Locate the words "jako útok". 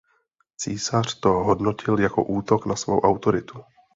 1.99-2.65